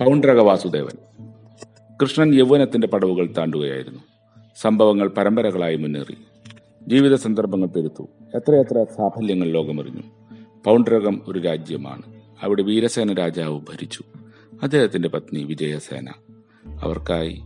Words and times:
പൗണ്ഡ്രക 0.00 0.40
വാസുദേവൻ 0.40 1.24
കൃഷ്ണൻ 2.02 2.34
യൗവനത്തിന്റെ 2.34 2.86
പടവുകൾ 2.86 3.34
താണ്ടുകയായിരുന്നു. 3.38 3.98
സംഭവങ്ങൾ 4.60 5.08
പരമ്പരകളായി 5.08 5.76
മുന്നേറി. 5.76 6.16
ജീവിത 6.88 7.14
സന്ദർഭങ്ങൾ 7.14 7.66
പെരുത്തു. 7.66 8.08
എത്രയെത്ര 8.36 8.84
സാഫല്യങ്ങൾ 8.96 9.48
ലോകമറിഞ്ഞു. 9.48 10.02
പൗണ്ട്രകം 10.64 11.22
ഒരു 11.28 11.38
രാജ്യമാണ്. 11.38 12.02
അവിടെ 12.42 12.62
വീരസേന 12.62 13.12
രാജാവ് 13.12 13.60
ഭരിച്ചു. 13.60 14.02
അദ്ദേഹത്തിന്റെ 14.62 15.08
പത്നി 15.08 15.44
വിജയസേന. 15.44 16.08
അവർക്കായി 16.82 17.40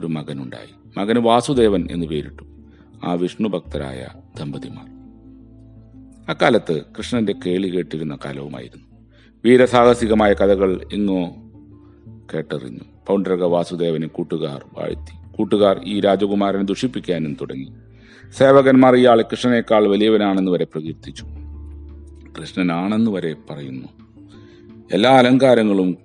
ഒരു 0.00 0.06
മകനുണ്ടായി. 0.06 0.98
മകന് 0.98 1.18
വാസുദേവൻ 1.18 1.88
എന്ന് 1.90 2.06
പേരിട്ടു. 2.06 2.42
ആ 3.04 3.12
വിഷ്ണുഭക്തരായ 3.12 4.08
ദമ്പതിമാർ. 4.38 4.86
അക്കാലത്ത് 6.28 6.82
കൃഷ്ണന്റെ 6.98 7.34
കേളി 7.46 7.68
കേട്ടിരുന്ന 7.68 8.18
കാലവുമായിരുന്നു. 8.24 9.06
വീരസാഹസികമായ 9.44 10.32
കഥകൾ 10.32 10.86
എങ്ങോ 10.92 11.47
കേട്ടറിഞ്ഞു. 12.34 12.80
പൗണ്ടരക 13.06 13.44
വാസുദേവന് 13.44 14.06
കൂട്ടുകാർ 14.06 14.64
വാഴ്ത്തി. 14.78 15.36
കൂട്ടുകാർ 15.36 15.80
ഈ 15.84 16.00
രാജകുമാരനെ 16.00 16.62
ദുഷിപ്പിക്കാനും 16.62 17.36
തുടങ്ങി. 17.40 17.72
സേവകന്മാർ 18.38 18.94
ഇയാളെ 18.94 19.22
കൃഷ്ണനേക്കാൾ 19.22 19.88
വലിയവനാണെന്ന് 19.88 20.52
വരെ 20.52 20.64
പ്രകീർത്തിച്ചു. 20.64 21.24
കൃഷ്ണനാണെന്ന് 22.40 23.10
വരെ 23.10 23.34
പറയുന്നു. 23.50 23.88
എല്ലാ 24.92 25.10
അലങ്കാരങ്ങളും 25.10 25.96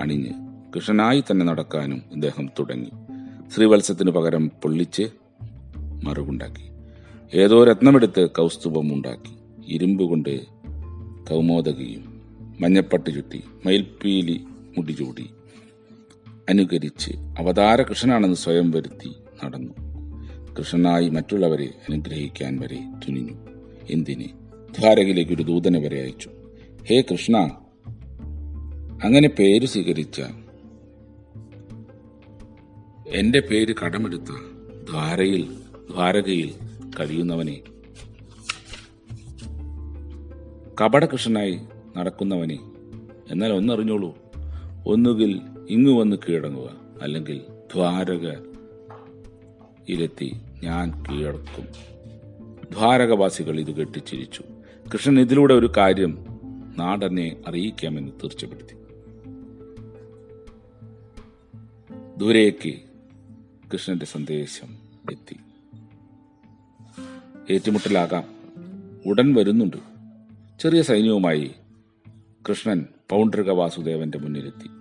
അണിഞ്ഞ് 0.00 0.30
കൃഷ്ണനായി 0.74 1.20
തന്നെ 1.20 1.46
നടക്കാനും 1.46 2.02
അദ്ദേഹം 2.12 2.46
തുടങ്ങി. 2.58 2.90
ശ്രീവത്സത്തിനു 3.54 4.10
പകരം 4.10 4.50
പൊള്ളിച്ച് 4.62 5.08
മറുകുണ്ടാക്കി. 6.04 6.70
ഏതോ 7.34 7.64
രത്നമെടുത്ത് 7.64 8.30
കൗസ്തുഭം 8.30 8.94
ഉണ്ടാക്കി 8.94 9.34
ഇരുമ്പ് 9.68 10.04
കൊണ്ട് 10.04 10.46
കൗമോദകിയും 11.30 12.20
മഞ്ഞപ്പട്ട് 12.60 13.10
ചുറ്റി 13.10 13.42
മയിൽപ്പീലി 13.66 14.44
മുടി 14.78 14.92
ചൂടി. 14.92 15.30
അനുകരിച്ച് 16.48 17.10
അവതാര 17.38 17.82
കൃഷ്ണനാണെന്ന് 17.82 18.36
സ്വയം 18.36 18.70
വരുത്തി 18.70 19.14
നടന്നു. 19.44 19.74
കൃഷ്ണനായി 20.58 21.08
മറ്റുള്ളവരെ 21.08 21.64
അനുഗ്രഹിക്കാൻ 21.64 22.58
വരെ 22.58 22.76
തുനിഞ്ഞു. 22.76 23.34
എന്തിന്? 23.90 24.24
ദ്വാരകയിലേക്ക് 24.78 25.32
ഒരു 25.32 25.42
ദൂതനെ 25.42 25.80
വരെ 25.80 26.00
അയച്ചു. 26.00 26.30
ഹേ 26.90 27.00
കൃഷ്ണ! 27.00 27.36
അങ്ങനെ 29.04 29.28
പേര് 29.28 29.66
സ്വീകരിച്ച 29.66 30.22
എന്റെ 33.08 33.40
പേര് 33.40 33.74
കടമെടുത്ത 33.84 34.30
ദ്വാരയിൽ 34.90 35.54
ദ്വാരകയിൽ 35.90 36.54
കഴിയുന്നവനെ 37.00 37.60
കപടകൃഷ്ണനായി 40.80 41.60
നടക്കുന്നവനെ 41.96 42.58
എന്നാൽ 43.30 43.52
ഒന്നറിഞ്ഞോളൂ 43.52 44.16
ഒന്നുകിൽ 44.86 45.40
ഇങ്ങു 45.70 46.00
വന്ന് 46.00 46.16
കീഴടങ്ങുക. 46.16 46.80
അല്ലെങ്കിൽ 47.02 47.42
ദ്വാരകയിലെത്തി 47.74 50.36
ഞാൻ 50.62 51.02
കീഴടക്കും. 51.02 51.68
ദ്വാരകവാസികൾ 52.72 53.60
ഇത് 53.60 53.74
കെട്ടിച്ചിരിച്ചു. 53.74 54.42
കൃഷ്ണൻ 54.92 55.20
ഇതിലൂടെ 55.20 55.54
ഒരു 55.54 55.72
കാര്യം 55.76 56.26
നാടനെ 56.76 57.36
അറിയിക്കാമെന്ന് 57.46 58.12
തീർച്ചപ്പെടുത്തി. 58.12 58.74
ദൂരേക്ക് 62.16 62.74
കൃഷ്ണന്റെ 63.72 64.06
സന്ദേശം 64.06 64.78
എത്തി. 65.10 65.36
ഏറ്റുമുട്ടലാകാം. 67.50 68.24
ഉടൻ 69.06 69.34
വരുന്നുണ്ട്. 69.34 69.76
ചെറിയ 70.60 70.82
സൈന്യവുമായി 70.82 71.50
കൃഷ്ണൻ 72.48 72.86
പൗണ്ഡ്രിക 73.10 73.50
വാസുദേവന്റെ 73.50 74.18
മുന്നിലെത്തി. 74.18 74.79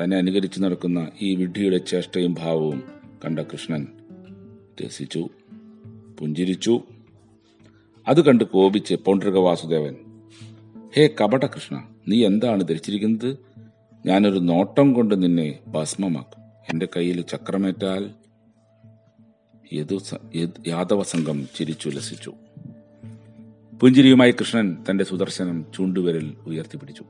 തന്നെ 0.00 0.16
അനുകരിച്ചു 0.16 0.60
നടക്കുന്ന 0.60 1.08
ഈ 1.22 1.34
വിഡ്ഢിയുടെ 1.34 1.76
ചേഷ്ടയും 1.76 2.34
ഭാവവും 2.34 2.82
കണ്ട 3.24 3.40
കൃഷ്ണൻ 3.40 3.86
രസിച്ചു 4.84 5.28
പുഞ്ചിരിച്ചു. 6.18 6.82
അത് 8.08 8.24
കണ്ട് 8.24 8.44
കോപിച്ച് 8.44 8.94
പൗണ്ഡ്രിക 8.94 9.36
വാസുദേവൻ 9.36 9.96
ഹേ 10.96 11.08
കപട 11.20 11.46
കൃഷ്ണ 11.46 11.88
നീ 12.08 12.26
എന്താണ് 12.26 12.68
ധരിച്ചിരിക്കുന്നത്? 12.68 13.38
ഞാനൊരു 14.06 14.38
നോട്ടം 14.38 14.92
കൊണ്ട് 14.92 15.22
നിന്നെ 15.22 15.58
ഭസ്മമാക്കും. 15.66 16.40
എന്റെ 16.70 16.88
കയ്യിൽ 16.96 17.20
ചക്രമേറ്റാൽ 17.20 18.10
യദു 19.72 20.00
യാദവ 20.66 21.02
സംഘം 21.02 21.48
ചിരിച്ചുല്ലസിച്ചു 21.56 22.32
പുഞ്ചിരിയുമായി 23.80 24.30
കൃഷ്ണൻ 24.30 24.76
തന്റെ 24.90 25.04
സുദർശനം 25.04 25.66
ചൂണ്ടുവിരൽ 25.74 26.34
ഉയർത്തിപ്പിടിച്ചു. 26.46 27.04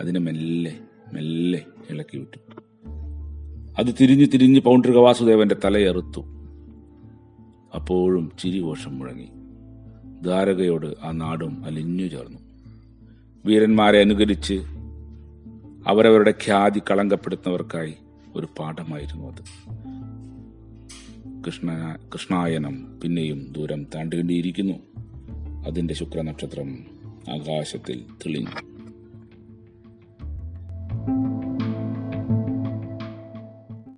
അതിനെ 0.00 0.20
മെല്ലെ 0.20 0.78
മെല്ലെ 1.14 1.62
ഇളക്കി 1.90 2.16
വിട്ടു. 2.18 2.38
അത് 3.78 3.94
തിരിഞ്ഞു 4.00 4.26
തിരിഞ്ഞ് 4.26 4.60
പൗണ്ട്രിക 4.60 4.96
വാസുദേവന്റെ 4.96 5.56
തലയെറുത്തു 5.64 6.24
അപ്പോഴും 7.74 8.32
ചിരിഘോഷം 8.38 8.98
മുഴങ്ങി. 8.98 9.28
ദ്വാരകയോട് 10.22 10.94
ആ 11.02 11.10
നാടും 11.10 11.64
അലിഞ്ഞു 11.64 12.06
ചേർന്നു. 12.06 12.38
വീരന്മാരെ 13.46 13.98
അനുകരിച്ച് 13.98 14.54
അവരവരുടെ 15.86 16.30
ഖ്യാതി 16.30 16.80
കളങ്കപ്പെടുത്തുന്നവർക്കായി 16.90 17.94
ഒരു 18.34 18.48
പാഠമായിരുന്നു 18.58 19.26
അത്. 19.26 19.42
കൃഷ്ണ 21.46 21.96
കൃഷ്ണായനം 22.14 23.00
പിന്നെയും 23.00 23.52
ദൂരം 23.52 23.84
താണ്ടേണ്ടിയിരിക്കുന്നു. 23.84 24.74
അതിന്റെ 25.66 25.94
ശുക്രനക്ഷത്രം 25.94 26.84
ആകാശത്തിൽ 27.30 28.04
തെളിഞ്ഞു. 28.26 28.73